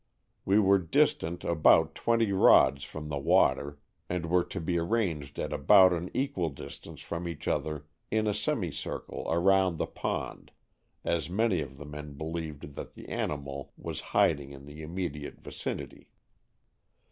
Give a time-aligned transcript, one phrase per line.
[0.45, 3.77] We were distant about twenty rods from the water,
[4.09, 8.33] and were to be arranged at about an equal distance from each other in a
[8.33, 10.51] semicircle around the pond,
[11.05, 15.37] as many of the men believed that the animal was hiding in the imme diate
[15.39, 16.09] vicinity.